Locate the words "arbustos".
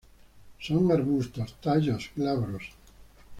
0.91-1.57